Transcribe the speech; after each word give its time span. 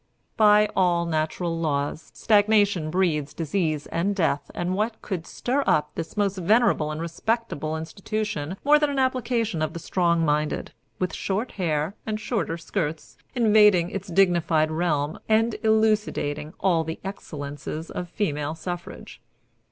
"By 0.35 0.67
all 0.75 1.05
natural 1.05 1.55
laws, 1.59 2.09
stagnation 2.15 2.89
breeds 2.89 3.35
disease 3.35 3.85
and 3.85 4.15
death, 4.15 4.49
and 4.55 4.73
what 4.73 4.99
could 5.03 5.27
stir 5.27 5.63
up 5.67 5.91
this 5.93 6.17
most 6.17 6.37
venerable 6.39 6.89
and 6.89 6.99
respectable 6.99 7.77
institution 7.77 8.57
more 8.63 8.79
than 8.79 8.89
an 8.89 8.97
application 8.97 9.61
of 9.61 9.73
the 9.73 9.79
strong 9.79 10.25
minded, 10.25 10.71
with 10.97 11.13
short 11.13 11.51
hair 11.51 11.93
and 12.03 12.19
shorter 12.19 12.57
skirts, 12.57 13.15
invading 13.35 13.91
its 13.91 14.07
dignified 14.07 14.71
realm 14.71 15.19
and 15.29 15.57
elucidating 15.63 16.55
all 16.59 16.83
the 16.83 16.99
excellences 17.03 17.91
of 17.91 18.09
female 18.09 18.55
suffrage. 18.55 19.21